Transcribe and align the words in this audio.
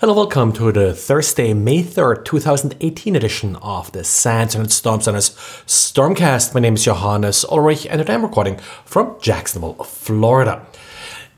Hello, 0.00 0.12
welcome 0.12 0.52
to 0.54 0.72
the 0.72 0.92
Thursday, 0.92 1.54
May 1.54 1.80
3rd, 1.80 2.24
2018 2.24 3.14
edition 3.14 3.54
of 3.62 3.92
the 3.92 4.02
SANS 4.02 4.56
Internet 4.56 4.72
Storm 4.72 5.00
Center's 5.00 5.30
Stormcast. 5.68 6.52
My 6.52 6.60
name 6.60 6.74
is 6.74 6.84
Johannes 6.84 7.44
Ulrich 7.44 7.86
and 7.86 8.10
I'm 8.10 8.24
recording 8.24 8.56
from 8.84 9.16
Jacksonville, 9.20 9.74
Florida. 9.84 10.66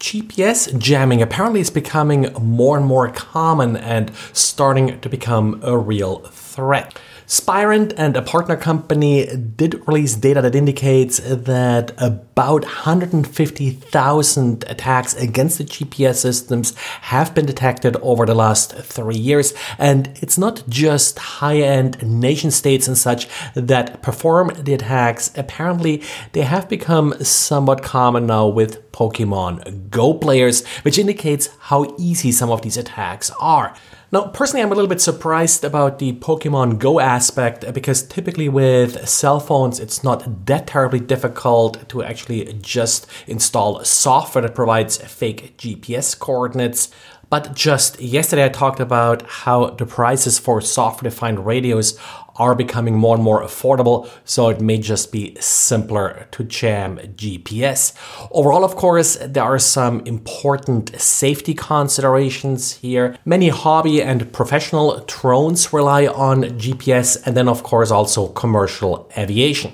GPS 0.00 0.78
jamming 0.78 1.22
apparently 1.22 1.60
is 1.60 1.70
becoming 1.70 2.30
more 2.38 2.76
and 2.76 2.84
more 2.84 3.10
common 3.10 3.74
and 3.74 4.14
starting 4.34 5.00
to 5.00 5.08
become 5.08 5.58
a 5.62 5.78
real 5.78 6.18
threat. 6.18 6.98
Spirent 7.32 7.94
and 7.96 8.14
a 8.14 8.20
partner 8.20 8.58
company 8.58 9.24
did 9.24 9.88
release 9.88 10.16
data 10.16 10.42
that 10.42 10.54
indicates 10.54 11.18
that 11.20 11.90
about 11.96 12.64
150,000 12.64 14.64
attacks 14.68 15.14
against 15.14 15.56
the 15.56 15.64
GPS 15.64 16.16
systems 16.16 16.76
have 16.76 17.34
been 17.34 17.46
detected 17.46 17.96
over 18.02 18.26
the 18.26 18.34
last 18.34 18.74
three 18.74 19.16
years. 19.16 19.54
And 19.78 20.10
it's 20.20 20.36
not 20.36 20.62
just 20.68 21.18
high 21.18 21.56
end 21.56 22.02
nation 22.02 22.50
states 22.50 22.86
and 22.86 22.98
such 22.98 23.26
that 23.54 24.02
perform 24.02 24.50
the 24.58 24.74
attacks. 24.74 25.32
Apparently, 25.34 26.02
they 26.32 26.42
have 26.42 26.68
become 26.68 27.14
somewhat 27.24 27.82
common 27.82 28.26
now 28.26 28.46
with 28.46 28.92
Pokemon 28.92 29.88
Go 29.88 30.12
players, 30.12 30.66
which 30.82 30.98
indicates 30.98 31.48
how 31.60 31.96
easy 31.98 32.30
some 32.30 32.50
of 32.50 32.60
these 32.60 32.76
attacks 32.76 33.30
are. 33.40 33.74
Now, 34.12 34.26
personally, 34.26 34.62
I'm 34.62 34.70
a 34.70 34.74
little 34.74 34.90
bit 34.90 35.00
surprised 35.00 35.64
about 35.64 35.98
the 35.98 36.12
Pokemon 36.12 36.78
Go 36.78 37.00
aspect 37.00 37.64
uh, 37.64 37.72
because 37.72 38.02
typically 38.02 38.46
with 38.46 39.08
cell 39.08 39.40
phones, 39.40 39.80
it's 39.80 40.04
not 40.04 40.44
that 40.44 40.66
terribly 40.66 41.00
difficult 41.00 41.88
to 41.88 42.02
actually 42.02 42.44
just 42.60 43.06
install 43.26 43.82
software 43.84 44.42
that 44.42 44.54
provides 44.54 44.98
fake 44.98 45.56
GPS 45.56 46.18
coordinates. 46.18 46.90
But 47.32 47.54
just 47.54 47.98
yesterday, 47.98 48.44
I 48.44 48.50
talked 48.50 48.78
about 48.78 49.22
how 49.22 49.70
the 49.70 49.86
prices 49.86 50.38
for 50.38 50.60
software 50.60 51.10
defined 51.10 51.46
radios 51.46 51.98
are 52.36 52.54
becoming 52.54 52.94
more 52.94 53.14
and 53.14 53.24
more 53.24 53.42
affordable, 53.42 54.06
so 54.26 54.50
it 54.50 54.60
may 54.60 54.76
just 54.76 55.10
be 55.10 55.34
simpler 55.40 56.28
to 56.32 56.44
jam 56.44 56.98
GPS. 57.16 57.94
Overall, 58.32 58.64
of 58.64 58.76
course, 58.76 59.16
there 59.16 59.44
are 59.44 59.58
some 59.58 60.02
important 60.04 61.00
safety 61.00 61.54
considerations 61.54 62.72
here. 62.72 63.16
Many 63.24 63.48
hobby 63.48 64.02
and 64.02 64.30
professional 64.30 65.02
drones 65.06 65.72
rely 65.72 66.06
on 66.08 66.42
GPS, 66.60 67.16
and 67.24 67.34
then, 67.34 67.48
of 67.48 67.62
course, 67.62 67.90
also 67.90 68.28
commercial 68.28 69.10
aviation. 69.16 69.72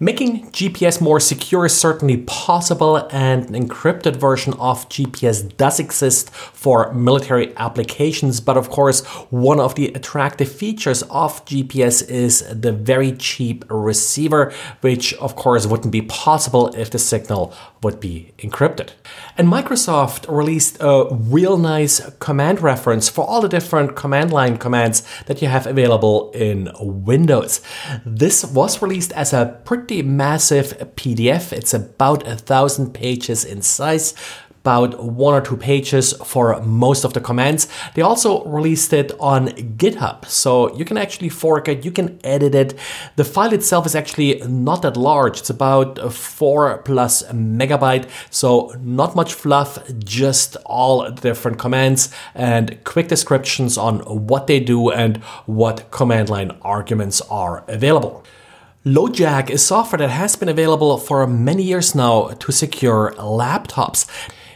Making 0.00 0.50
GPS 0.50 1.00
more 1.00 1.20
secure 1.20 1.66
is 1.66 1.76
certainly 1.76 2.18
possible, 2.26 2.96
and 3.12 3.48
an 3.48 3.68
encrypted 3.68 4.16
version 4.16 4.54
of 4.54 4.88
GPS 4.88 5.56
does 5.56 5.78
exist 5.78 6.30
for 6.30 6.92
military 6.92 7.56
applications. 7.56 8.40
But 8.40 8.56
of 8.56 8.70
course, 8.70 9.04
one 9.30 9.60
of 9.60 9.76
the 9.76 9.88
attractive 9.88 10.50
features 10.50 11.02
of 11.04 11.44
GPS 11.44 12.06
is 12.08 12.44
the 12.50 12.72
very 12.72 13.12
cheap 13.12 13.64
receiver, 13.68 14.52
which 14.80 15.14
of 15.14 15.36
course 15.36 15.66
wouldn't 15.66 15.92
be 15.92 16.02
possible 16.02 16.68
if 16.74 16.90
the 16.90 16.98
signal 16.98 17.54
would 17.82 18.00
be 18.00 18.32
encrypted. 18.38 18.90
And 19.38 19.46
Microsoft 19.46 20.26
released 20.28 20.78
a 20.80 21.06
real 21.10 21.56
nice 21.56 22.00
command 22.18 22.60
reference 22.62 23.08
for 23.08 23.24
all 23.24 23.40
the 23.40 23.48
different 23.48 23.94
command 23.94 24.32
line 24.32 24.56
commands 24.56 25.02
that 25.26 25.40
you 25.40 25.48
have 25.48 25.66
available 25.66 26.30
in 26.32 26.70
Windows. 26.80 27.60
This 28.04 28.44
was 28.44 28.82
released 28.82 29.12
as 29.12 29.32
a 29.32 29.60
pretty 29.64 29.83
massive 29.90 30.94
PDF. 30.96 31.52
It's 31.52 31.74
about 31.74 32.26
a 32.26 32.36
thousand 32.36 32.92
pages 32.92 33.44
in 33.44 33.62
size 33.62 34.14
about 34.64 34.98
one 35.04 35.34
or 35.34 35.42
two 35.42 35.58
pages 35.58 36.14
for 36.24 36.58
most 36.62 37.04
of 37.04 37.12
the 37.12 37.20
commands. 37.20 37.68
They 37.92 38.00
also 38.00 38.42
released 38.46 38.94
it 38.94 39.12
on 39.20 39.48
GitHub, 39.48 40.24
so 40.24 40.74
you 40.74 40.86
can 40.86 40.96
actually 40.96 41.28
fork 41.28 41.68
it, 41.68 41.84
you 41.84 41.92
can 41.92 42.18
edit 42.24 42.54
it. 42.54 42.74
The 43.16 43.24
file 43.24 43.52
itself 43.52 43.84
is 43.84 43.94
actually 43.94 44.40
not 44.48 44.80
that 44.80 44.96
large, 44.96 45.40
it's 45.40 45.50
about 45.50 46.10
four 46.10 46.78
plus 46.78 47.22
megabyte, 47.24 48.08
so 48.30 48.74
not 48.80 49.14
much 49.14 49.34
fluff, 49.34 49.78
just 49.98 50.56
all 50.64 51.10
different 51.10 51.58
commands 51.58 52.08
and 52.34 52.82
quick 52.84 53.08
descriptions 53.08 53.76
on 53.76 53.98
what 54.00 54.46
they 54.46 54.60
do 54.60 54.90
and 54.90 55.18
what 55.44 55.90
command 55.90 56.30
line 56.30 56.52
arguments 56.62 57.20
are 57.28 57.64
available. 57.68 58.24
LoJack 58.84 59.48
is 59.48 59.64
software 59.64 59.96
that 59.96 60.10
has 60.10 60.36
been 60.36 60.50
available 60.50 60.98
for 60.98 61.26
many 61.26 61.62
years 61.62 61.94
now 61.94 62.28
to 62.38 62.52
secure 62.52 63.14
laptops. 63.16 64.06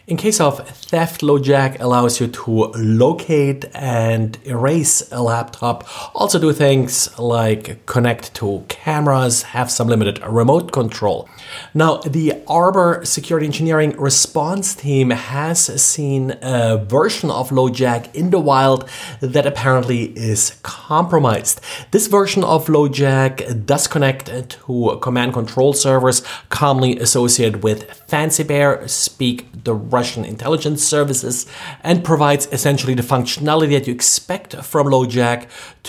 In 0.09 0.17
case 0.17 0.41
of 0.41 0.67
theft, 0.67 1.21
LoJack 1.21 1.81
allows 1.81 2.19
you 2.19 2.29
to 2.29 2.51
locate 2.79 3.67
and 3.75 4.39
erase 4.45 5.07
a 5.13 5.23
laptop. 5.23 5.87
Also 6.15 6.39
do 6.39 6.51
things 6.55 7.11
like 7.19 7.85
connect 7.85 8.33
to 8.37 8.65
cameras, 8.69 9.43
have 9.43 9.71
some 9.71 9.87
limited 9.87 10.19
remote 10.27 10.73
control. 10.73 11.29
Now, 11.75 11.99
the 11.99 12.43
Arbor 12.49 13.03
Security 13.05 13.45
Engineering 13.45 13.95
response 13.99 14.75
team 14.75 15.11
has 15.11 15.61
seen 15.83 16.39
a 16.41 16.79
version 16.79 17.31
of 17.31 17.51
LoJack 17.51 18.15
in 18.15 18.31
the 18.31 18.41
wild 18.41 18.89
that 19.21 19.45
apparently 19.45 20.05
is 20.17 20.59
compromised. 20.63 21.61
This 21.91 22.07
version 22.07 22.45
of 22.45 22.65
LoJack 22.69 23.67
does 23.67 23.87
connect 23.87 24.31
to 24.49 24.99
command 25.03 25.35
control 25.35 25.75
servers 25.75 26.23
commonly 26.49 26.99
associated 26.99 27.63
with 27.63 27.93
Fancy 28.09 28.43
Bear, 28.43 28.89
speak 28.89 29.65
the 29.65 29.75
Russian 29.99 30.25
intelligence 30.25 30.83
services, 30.83 31.47
and 31.83 32.05
provides 32.05 32.49
essentially 32.53 32.95
the 32.95 33.03
functionality 33.15 33.73
that 33.77 33.87
you 33.87 33.95
expect 33.95 34.55
from 34.71 34.87
LoJack 34.87 35.41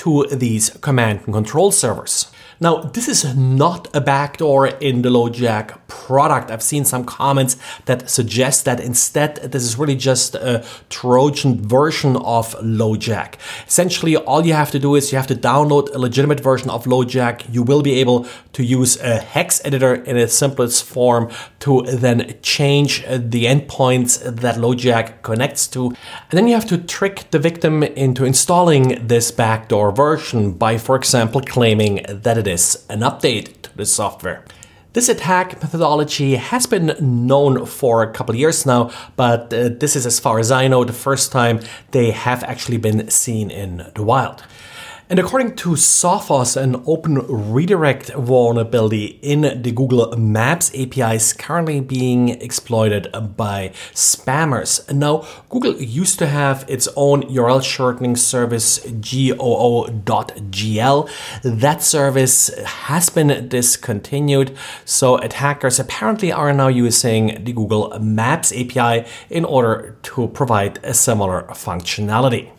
to 0.01 0.25
these 0.31 0.69
command 0.87 1.21
and 1.25 1.33
control 1.33 1.71
servers. 1.71 2.31
Now, 2.59 2.73
this 2.95 3.07
is 3.07 3.21
not 3.35 3.87
a 3.93 4.01
backdoor 4.01 4.67
in 4.67 5.01
the 5.03 5.09
LoJack 5.09 5.78
product. 5.89 6.49
I've 6.51 6.63
seen 6.63 6.85
some 6.85 7.03
comments 7.03 7.57
that 7.85 8.09
suggest 8.09 8.63
that 8.65 8.79
instead 8.79 9.35
this 9.51 9.63
is 9.63 9.77
really 9.77 9.95
just 9.95 10.35
a 10.35 10.63
Trojan 10.89 11.67
version 11.67 12.15
of 12.15 12.55
LoJack. 12.61 13.35
Essentially, 13.67 14.15
all 14.15 14.45
you 14.45 14.53
have 14.53 14.71
to 14.71 14.79
do 14.79 14.95
is 14.95 15.11
you 15.11 15.17
have 15.17 15.27
to 15.27 15.35
download 15.35 15.93
a 15.93 15.97
legitimate 15.97 16.39
version 16.39 16.69
of 16.69 16.85
LoJack. 16.85 17.53
You 17.53 17.63
will 17.63 17.81
be 17.81 17.99
able 17.99 18.27
to 18.53 18.63
use 18.63 18.97
a 19.01 19.17
hex 19.17 19.59
editor 19.65 19.95
in 19.95 20.15
its 20.15 20.33
simplest 20.33 20.83
form 20.83 21.29
to 21.59 21.81
then 21.81 22.35
change 22.41 23.03
the 23.05 23.45
endpoints 23.45 24.23
that 24.23 24.55
LoJack 24.55 25.21
connects 25.23 25.67
to. 25.69 25.87
And 25.87 26.37
then 26.37 26.47
you 26.47 26.53
have 26.53 26.67
to 26.67 26.77
trick 26.77 27.29
the 27.31 27.39
victim 27.39 27.83
into 27.83 28.23
installing 28.25 29.07
this 29.07 29.31
backdoor 29.31 29.91
version 29.91 30.53
by, 30.53 30.77
for 30.77 30.95
example, 30.95 31.41
claiming 31.41 32.05
that 32.07 32.37
it 32.37 32.47
is 32.47 32.85
an 32.89 32.99
update 32.99 33.61
to 33.63 33.75
the 33.75 33.85
software. 33.85 34.45
This 34.93 35.07
attack 35.07 35.61
methodology 35.61 36.35
has 36.35 36.65
been 36.65 36.95
known 36.99 37.67
for 37.67 38.01
a 38.01 38.11
couple 38.11 38.33
of 38.33 38.39
years 38.39 38.65
now, 38.65 38.89
but 39.15 39.53
uh, 39.53 39.69
this 39.69 39.95
is, 39.95 40.07
as 40.07 40.19
far 40.19 40.39
as 40.39 40.51
I 40.51 40.67
know, 40.67 40.83
the 40.83 40.93
first 40.93 41.31
time 41.31 41.59
they 41.91 42.09
have 42.09 42.43
actually 42.43 42.77
been 42.77 43.07
seen 43.11 43.51
in 43.51 43.91
the 43.93 44.01
wild. 44.01 44.43
And 45.11 45.17
according 45.17 45.55
to 45.55 45.69
Sophos, 45.69 46.55
an 46.55 46.83
open 46.85 47.25
redirect 47.27 48.13
vulnerability 48.13 49.17
in 49.23 49.41
the 49.63 49.71
Google 49.71 50.15
Maps 50.15 50.69
API 50.75 51.15
is 51.15 51.33
currently 51.33 51.79
being 51.79 52.29
exploited 52.29 53.07
by 53.35 53.71
spammers. 53.91 54.87
Now, 54.93 55.25
Google 55.49 55.73
used 55.81 56.19
to 56.19 56.27
have 56.27 56.63
its 56.67 56.87
own 56.95 57.23
URL 57.23 57.63
shortening 57.63 58.15
service, 58.17 58.77
GOO.gl. 58.85 59.89
That 61.41 61.81
service 61.81 62.51
has 62.63 63.09
been 63.09 63.49
discontinued, 63.49 64.55
so 64.85 65.17
attackers 65.17 65.79
apparently 65.79 66.31
are 66.31 66.53
now 66.53 66.67
using 66.67 67.43
the 67.43 67.53
Google 67.53 67.99
Maps 67.99 68.51
API 68.51 69.07
in 69.31 69.43
order 69.43 69.97
to 70.03 70.27
provide 70.27 70.77
a 70.83 70.93
similar 70.93 71.47
functionality. 71.53 72.51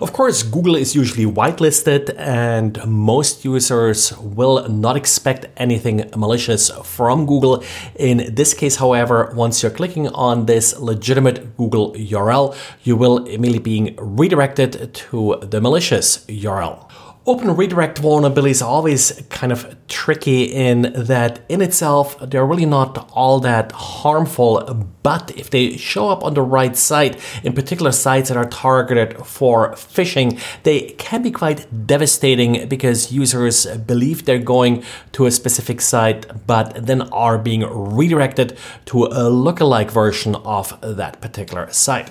Of 0.00 0.12
course, 0.12 0.42
Google 0.42 0.74
is 0.74 0.94
usually 0.96 1.24
whitelisted, 1.24 2.14
and 2.18 2.84
most 2.84 3.44
users 3.44 4.12
will 4.18 4.68
not 4.68 4.96
expect 4.96 5.46
anything 5.56 6.10
malicious 6.16 6.70
from 6.82 7.26
Google. 7.26 7.62
In 7.94 8.34
this 8.34 8.54
case, 8.54 8.76
however, 8.76 9.32
once 9.36 9.62
you're 9.62 9.70
clicking 9.70 10.08
on 10.08 10.46
this 10.46 10.76
legitimate 10.80 11.56
Google 11.56 11.92
URL, 11.92 12.56
you 12.82 12.96
will 12.96 13.18
immediately 13.26 13.58
be 13.58 13.94
redirected 13.98 14.94
to 14.94 15.36
the 15.42 15.60
malicious 15.60 16.24
URL. 16.26 16.88
Open 17.26 17.56
redirect 17.56 18.02
vulnerabilities 18.02 18.60
are 18.60 18.68
always 18.68 19.22
kind 19.30 19.50
of 19.50 19.74
tricky 19.88 20.42
in 20.42 20.92
that 20.94 21.40
in 21.48 21.62
itself 21.62 22.18
they're 22.20 22.44
really 22.44 22.66
not 22.66 23.10
all 23.14 23.40
that 23.40 23.72
harmful, 23.72 24.60
but 25.02 25.32
if 25.34 25.48
they 25.48 25.78
show 25.78 26.10
up 26.10 26.22
on 26.22 26.34
the 26.34 26.42
right 26.42 26.76
site, 26.76 27.18
in 27.42 27.54
particular 27.54 27.92
sites 27.92 28.28
that 28.28 28.36
are 28.36 28.44
targeted 28.50 29.16
for 29.24 29.72
phishing, 29.72 30.38
they 30.64 30.90
can 30.98 31.22
be 31.22 31.30
quite 31.30 31.86
devastating 31.86 32.68
because 32.68 33.10
users 33.10 33.64
believe 33.78 34.26
they're 34.26 34.38
going 34.38 34.84
to 35.12 35.24
a 35.24 35.30
specific 35.30 35.80
site 35.80 36.26
but 36.46 36.74
then 36.74 37.00
are 37.10 37.38
being 37.38 37.62
redirected 37.62 38.58
to 38.84 39.04
a 39.04 39.30
lookalike 39.30 39.90
version 39.90 40.34
of 40.44 40.78
that 40.82 41.22
particular 41.22 41.72
site. 41.72 42.10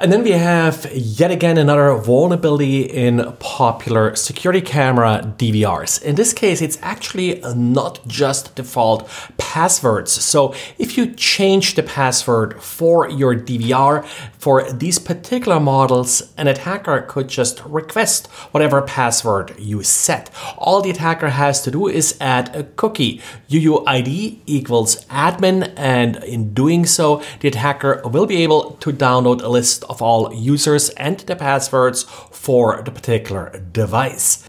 And 0.00 0.12
then 0.12 0.22
we 0.22 0.30
have 0.30 0.88
yet 0.94 1.32
again 1.32 1.58
another 1.58 1.92
vulnerability 1.96 2.82
in 2.82 3.32
popular 3.40 4.14
security 4.14 4.60
camera 4.60 5.34
DVRs. 5.36 6.00
In 6.02 6.14
this 6.14 6.32
case, 6.32 6.62
it's 6.62 6.78
actually 6.82 7.40
not 7.56 8.06
just 8.06 8.54
default 8.54 9.08
passwords. 9.38 10.12
So 10.12 10.54
if 10.78 10.96
you 10.96 11.12
change 11.14 11.74
the 11.74 11.82
password 11.82 12.62
for 12.62 13.10
your 13.10 13.34
DVR 13.34 14.04
for 14.38 14.70
these 14.70 15.00
particular 15.00 15.58
models, 15.58 16.32
an 16.36 16.46
attacker 16.46 17.02
could 17.02 17.26
just 17.26 17.60
request 17.64 18.28
whatever 18.52 18.80
password 18.82 19.56
you 19.58 19.82
set. 19.82 20.30
All 20.56 20.80
the 20.80 20.90
attacker 20.90 21.30
has 21.30 21.60
to 21.62 21.72
do 21.72 21.88
is 21.88 22.16
add 22.20 22.54
a 22.54 22.62
cookie. 22.62 23.20
UUID 23.50 24.38
equals 24.46 25.04
admin, 25.06 25.72
and 25.76 26.22
in 26.22 26.54
doing 26.54 26.86
so, 26.86 27.20
the 27.40 27.48
attacker 27.48 28.00
will 28.04 28.26
be 28.26 28.44
able 28.44 28.72
to 28.78 28.92
download 28.92 29.42
a 29.42 29.48
list 29.48 29.84
of 29.88 30.02
all 30.02 30.32
users 30.34 30.90
and 30.90 31.18
the 31.20 31.36
passwords 31.36 32.04
for 32.30 32.82
the 32.82 32.90
particular 32.90 33.62
device. 33.72 34.48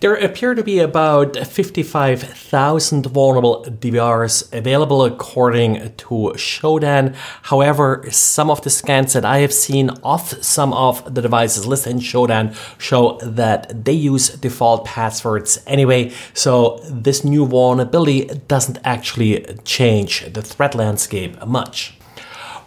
There 0.00 0.14
appear 0.14 0.54
to 0.54 0.62
be 0.62 0.78
about 0.78 1.36
55,000 1.36 3.06
vulnerable 3.06 3.64
DVRs 3.64 4.52
available 4.52 5.04
according 5.04 5.94
to 5.96 6.32
Shodan. 6.36 7.14
However, 7.42 8.04
some 8.10 8.50
of 8.50 8.62
the 8.62 8.70
scans 8.70 9.12
that 9.14 9.24
I 9.24 9.38
have 9.38 9.52
seen 9.52 9.90
of 10.04 10.44
some 10.44 10.72
of 10.72 11.14
the 11.14 11.22
devices 11.22 11.66
listed 11.66 11.92
in 11.92 11.98
Shodan 11.98 12.54
show 12.78 13.18
that 13.22 13.84
they 13.84 13.92
use 13.92 14.30
default 14.30 14.84
passwords 14.84 15.58
anyway, 15.66 16.12
so 16.32 16.80
this 16.88 17.24
new 17.24 17.46
vulnerability 17.46 18.26
doesn't 18.46 18.78
actually 18.84 19.44
change 19.64 20.32
the 20.32 20.42
threat 20.42 20.74
landscape 20.74 21.44
much. 21.46 21.97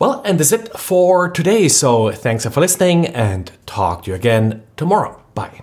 Well, 0.01 0.23
and 0.25 0.39
that's 0.39 0.51
it 0.51 0.75
for 0.79 1.29
today. 1.29 1.67
So 1.67 2.11
thanks 2.11 2.43
for 2.43 2.59
listening 2.59 3.05
and 3.05 3.51
talk 3.67 4.05
to 4.05 4.09
you 4.09 4.15
again 4.15 4.63
tomorrow. 4.75 5.21
Bye. 5.35 5.61